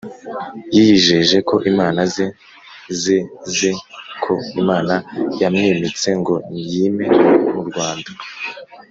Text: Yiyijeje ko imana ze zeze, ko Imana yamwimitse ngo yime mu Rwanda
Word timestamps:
Yiyijeje 0.73 1.37
ko 1.49 1.55
imana 1.71 2.01
ze 2.13 2.25
zeze, 3.01 3.69
ko 4.23 4.33
Imana 4.61 4.95
yamwimitse 5.41 6.09
ngo 6.19 6.35
yime 6.71 7.05
mu 7.53 7.61
Rwanda 7.69 8.11